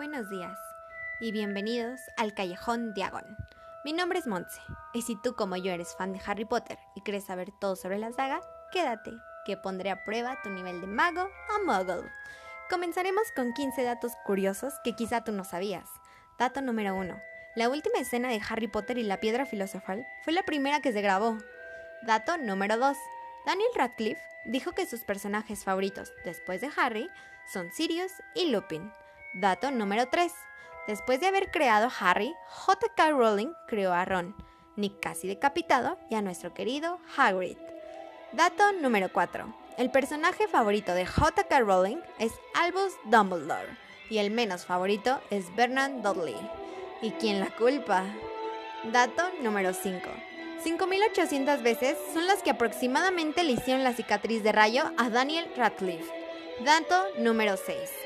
Buenos 0.00 0.30
días 0.30 0.58
y 1.20 1.30
bienvenidos 1.30 2.00
al 2.16 2.32
Callejón 2.32 2.94
Diagon. 2.94 3.36
Mi 3.84 3.92
nombre 3.92 4.18
es 4.18 4.26
Montse 4.26 4.58
y 4.94 5.02
si 5.02 5.14
tú 5.20 5.34
como 5.34 5.56
yo 5.58 5.72
eres 5.72 5.94
fan 5.94 6.14
de 6.14 6.20
Harry 6.24 6.46
Potter 6.46 6.78
y 6.94 7.02
quieres 7.02 7.26
saber 7.26 7.52
todo 7.60 7.76
sobre 7.76 7.98
la 7.98 8.10
saga, 8.10 8.40
quédate, 8.72 9.10
que 9.44 9.58
pondré 9.58 9.90
a 9.90 10.02
prueba 10.02 10.38
tu 10.42 10.48
nivel 10.48 10.80
de 10.80 10.86
mago 10.86 11.20
a 11.20 11.58
muggle. 11.66 12.10
Comenzaremos 12.70 13.24
con 13.36 13.52
15 13.52 13.82
datos 13.82 14.12
curiosos 14.24 14.72
que 14.84 14.96
quizá 14.96 15.22
tú 15.22 15.32
no 15.32 15.44
sabías. 15.44 15.90
Dato 16.38 16.62
número 16.62 16.94
1. 16.94 17.20
La 17.56 17.68
última 17.68 17.98
escena 17.98 18.30
de 18.30 18.40
Harry 18.48 18.68
Potter 18.68 18.96
y 18.96 19.02
la 19.02 19.20
piedra 19.20 19.44
filosofal 19.44 20.06
fue 20.24 20.32
la 20.32 20.44
primera 20.44 20.80
que 20.80 20.94
se 20.94 21.02
grabó. 21.02 21.36
Dato 22.06 22.38
número 22.38 22.78
2. 22.78 22.96
Daniel 23.44 23.70
Radcliffe 23.74 24.22
dijo 24.46 24.72
que 24.72 24.86
sus 24.86 25.00
personajes 25.00 25.62
favoritos, 25.62 26.10
después 26.24 26.62
de 26.62 26.70
Harry, 26.78 27.10
son 27.52 27.70
Sirius 27.70 28.12
y 28.34 28.50
Lupin. 28.50 28.90
Dato 29.32 29.70
número 29.70 30.08
3. 30.08 30.32
Después 30.88 31.20
de 31.20 31.28
haber 31.28 31.52
creado 31.52 31.86
a 31.86 32.10
Harry, 32.10 32.34
J.K. 32.48 33.10
Rowling 33.10 33.52
creó 33.68 33.92
a 33.92 34.04
Ron, 34.04 34.34
Nick 34.74 34.98
casi 35.00 35.28
decapitado 35.28 35.98
y 36.10 36.16
a 36.16 36.22
nuestro 36.22 36.52
querido 36.52 36.98
Hagrid. 37.16 37.56
Dato 38.32 38.72
número 38.72 39.12
4. 39.12 39.54
El 39.78 39.92
personaje 39.92 40.48
favorito 40.48 40.94
de 40.94 41.06
J.K. 41.06 41.60
Rowling 41.60 41.98
es 42.18 42.32
Albus 42.54 42.92
Dumbledore 43.04 43.76
y 44.08 44.18
el 44.18 44.32
menos 44.32 44.66
favorito 44.66 45.20
es 45.30 45.54
Bernard 45.54 46.02
Dudley. 46.02 46.36
¿Y 47.00 47.12
quién 47.12 47.38
la 47.38 47.54
culpa? 47.54 48.04
Dato 48.92 49.22
número 49.42 49.72
5. 49.72 50.00
5.800 50.64 51.62
veces 51.62 51.96
son 52.12 52.26
las 52.26 52.42
que 52.42 52.50
aproximadamente 52.50 53.44
le 53.44 53.52
hicieron 53.52 53.84
la 53.84 53.94
cicatriz 53.94 54.42
de 54.42 54.50
rayo 54.52 54.90
a 54.98 55.08
Daniel 55.08 55.46
Radcliffe. 55.56 56.12
Dato 56.64 57.04
número 57.18 57.56
6. 57.56 57.99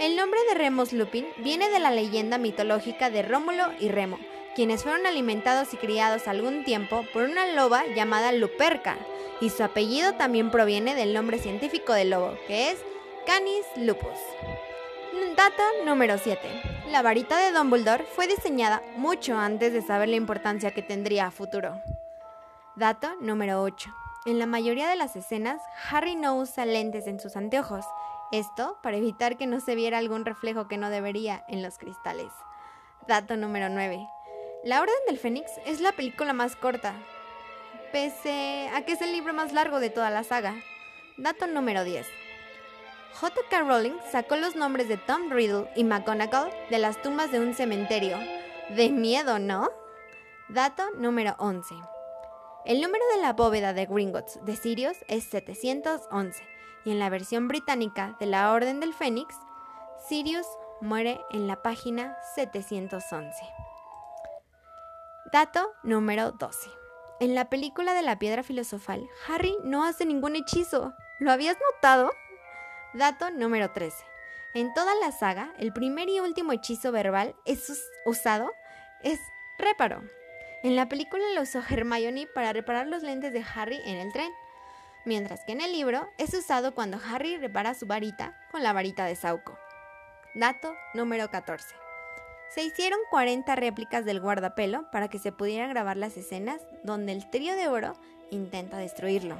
El 0.00 0.16
nombre 0.16 0.40
de 0.48 0.54
Remus 0.54 0.94
Lupin 0.94 1.26
viene 1.44 1.68
de 1.68 1.78
la 1.78 1.90
leyenda 1.90 2.38
mitológica 2.38 3.10
de 3.10 3.20
Rómulo 3.20 3.64
y 3.80 3.90
Remo, 3.90 4.18
quienes 4.54 4.82
fueron 4.82 5.06
alimentados 5.06 5.74
y 5.74 5.76
criados 5.76 6.26
algún 6.26 6.64
tiempo 6.64 7.04
por 7.12 7.24
una 7.24 7.46
loba 7.48 7.84
llamada 7.94 8.32
Luperca, 8.32 8.96
y 9.42 9.50
su 9.50 9.62
apellido 9.62 10.14
también 10.14 10.50
proviene 10.50 10.94
del 10.94 11.12
nombre 11.12 11.38
científico 11.38 11.92
del 11.92 12.08
lobo, 12.08 12.34
que 12.46 12.70
es 12.70 12.78
Canis 13.26 13.66
lupus. 13.76 14.18
Dato 15.36 15.62
número 15.84 16.16
7. 16.16 16.40
La 16.90 17.02
varita 17.02 17.36
de 17.36 17.52
Dumbledore 17.52 18.04
fue 18.04 18.26
diseñada 18.26 18.82
mucho 18.96 19.36
antes 19.36 19.74
de 19.74 19.82
saber 19.82 20.08
la 20.08 20.16
importancia 20.16 20.70
que 20.70 20.80
tendría 20.80 21.26
a 21.26 21.30
futuro. 21.30 21.78
Dato 22.74 23.16
número 23.20 23.60
8. 23.60 23.94
En 24.24 24.38
la 24.38 24.46
mayoría 24.46 24.88
de 24.88 24.96
las 24.96 25.14
escenas, 25.14 25.60
Harry 25.90 26.16
no 26.16 26.36
usa 26.36 26.64
lentes 26.64 27.06
en 27.06 27.20
sus 27.20 27.36
anteojos, 27.36 27.84
esto 28.32 28.78
para 28.82 28.96
evitar 28.96 29.36
que 29.36 29.46
no 29.46 29.60
se 29.60 29.74
viera 29.74 29.98
algún 29.98 30.24
reflejo 30.24 30.68
que 30.68 30.76
no 30.76 30.90
debería 30.90 31.44
en 31.48 31.62
los 31.62 31.78
cristales. 31.78 32.32
Dato 33.08 33.36
número 33.36 33.68
9. 33.68 34.06
La 34.64 34.80
Orden 34.80 34.94
del 35.06 35.18
Fénix 35.18 35.50
es 35.66 35.80
la 35.80 35.92
película 35.92 36.32
más 36.32 36.54
corta, 36.54 36.94
pese 37.92 38.70
a 38.74 38.82
que 38.82 38.92
es 38.92 39.02
el 39.02 39.12
libro 39.12 39.32
más 39.32 39.52
largo 39.52 39.80
de 39.80 39.90
toda 39.90 40.10
la 40.10 40.22
saga. 40.22 40.54
Dato 41.16 41.46
número 41.46 41.84
10. 41.84 42.06
J.K. 43.14 43.60
Rowling 43.62 43.98
sacó 44.10 44.36
los 44.36 44.54
nombres 44.54 44.88
de 44.88 44.96
Tom 44.96 45.30
Riddle 45.30 45.68
y 45.74 45.84
McGonagall 45.84 46.50
de 46.70 46.78
las 46.78 47.02
tumbas 47.02 47.32
de 47.32 47.40
un 47.40 47.54
cementerio. 47.54 48.16
De 48.68 48.90
miedo, 48.90 49.38
¿no? 49.38 49.70
Dato 50.48 50.90
número 50.92 51.34
11. 51.38 51.74
El 52.64 52.80
número 52.80 53.04
de 53.14 53.22
la 53.22 53.32
bóveda 53.32 53.72
de 53.72 53.86
Gringotts 53.86 54.38
de 54.44 54.54
Sirius 54.54 54.98
es 55.08 55.24
711 55.24 56.59
y 56.84 56.90
en 56.90 56.98
la 56.98 57.10
versión 57.10 57.48
británica 57.48 58.16
de 58.20 58.26
la 58.26 58.52
Orden 58.52 58.80
del 58.80 58.94
Fénix, 58.94 59.34
Sirius 60.08 60.46
muere 60.80 61.20
en 61.30 61.46
la 61.46 61.62
página 61.62 62.16
711. 62.34 63.32
Dato 65.32 65.72
número 65.82 66.32
12. 66.32 66.70
En 67.20 67.34
la 67.34 67.50
película 67.50 67.94
de 67.94 68.02
la 68.02 68.18
piedra 68.18 68.42
filosofal, 68.42 69.06
Harry 69.28 69.54
no 69.62 69.84
hace 69.84 70.06
ningún 70.06 70.36
hechizo. 70.36 70.94
¿Lo 71.18 71.30
habías 71.30 71.56
notado? 71.72 72.10
Dato 72.94 73.30
número 73.30 73.70
13. 73.70 73.96
En 74.54 74.72
toda 74.74 74.94
la 74.96 75.12
saga, 75.12 75.52
el 75.58 75.72
primer 75.72 76.08
y 76.08 76.18
último 76.18 76.52
hechizo 76.52 76.90
verbal 76.90 77.36
es 77.44 77.70
usado 78.06 78.50
es 79.02 79.20
reparo. 79.58 80.02
En 80.62 80.76
la 80.76 80.88
película 80.88 81.24
lo 81.34 81.42
usó 81.42 81.62
Hermione 81.68 82.26
para 82.26 82.52
reparar 82.52 82.86
los 82.86 83.02
lentes 83.02 83.32
de 83.32 83.44
Harry 83.54 83.80
en 83.84 83.96
el 83.96 84.12
tren, 84.12 84.30
mientras 85.04 85.44
que 85.44 85.52
en 85.52 85.60
el 85.60 85.72
libro 85.72 86.08
es 86.18 86.34
usado 86.34 86.74
cuando 86.74 86.98
Harry 87.04 87.36
repara 87.36 87.74
su 87.74 87.86
varita 87.86 88.38
con 88.50 88.62
la 88.62 88.72
varita 88.72 89.04
de 89.04 89.16
Sauco. 89.16 89.58
Dato 90.34 90.74
número 90.94 91.30
14. 91.30 91.74
Se 92.54 92.62
hicieron 92.62 92.98
40 93.10 93.54
réplicas 93.56 94.04
del 94.04 94.20
guardapelo 94.20 94.90
para 94.90 95.08
que 95.08 95.18
se 95.18 95.32
pudieran 95.32 95.70
grabar 95.70 95.96
las 95.96 96.16
escenas 96.16 96.60
donde 96.82 97.12
el 97.12 97.30
trío 97.30 97.54
de 97.54 97.68
oro 97.68 97.94
intenta 98.30 98.76
destruirlo. 98.76 99.36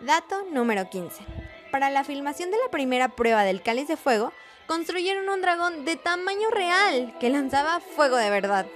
Dato 0.00 0.44
número 0.52 0.88
15. 0.88 1.22
Para 1.70 1.90
la 1.90 2.04
filmación 2.04 2.50
de 2.50 2.58
la 2.58 2.70
primera 2.70 3.08
prueba 3.08 3.44
del 3.44 3.62
cáliz 3.62 3.88
de 3.88 3.96
fuego, 3.96 4.32
construyeron 4.66 5.28
un 5.28 5.40
dragón 5.40 5.84
de 5.84 5.96
tamaño 5.96 6.50
real 6.50 7.16
que 7.18 7.30
lanzaba 7.30 7.80
fuego 7.80 8.16
de 8.16 8.30
verdad. 8.30 8.66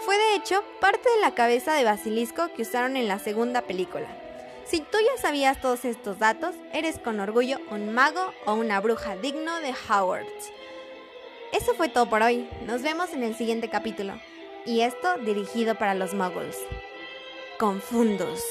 Fue 0.00 0.16
de 0.16 0.34
hecho 0.34 0.64
parte 0.80 1.08
de 1.14 1.20
la 1.20 1.34
cabeza 1.34 1.74
de 1.74 1.84
basilisco 1.84 2.48
que 2.54 2.62
usaron 2.62 2.96
en 2.96 3.08
la 3.08 3.18
segunda 3.18 3.62
película. 3.62 4.08
Si 4.70 4.78
tú 4.78 4.98
ya 5.04 5.20
sabías 5.20 5.60
todos 5.60 5.84
estos 5.84 6.20
datos, 6.20 6.54
eres 6.72 6.96
con 7.00 7.18
orgullo 7.18 7.58
un 7.72 7.92
mago 7.92 8.32
o 8.46 8.54
una 8.54 8.80
bruja 8.80 9.16
digno 9.16 9.58
de 9.58 9.74
Howard's. 9.88 10.52
Eso 11.52 11.74
fue 11.74 11.88
todo 11.88 12.08
por 12.08 12.22
hoy. 12.22 12.48
Nos 12.66 12.80
vemos 12.82 13.12
en 13.12 13.24
el 13.24 13.34
siguiente 13.34 13.68
capítulo. 13.68 14.12
Y 14.64 14.82
esto 14.82 15.18
dirigido 15.18 15.74
para 15.74 15.94
los 15.94 16.14
muggles. 16.14 16.56
Confundos. 17.58 18.44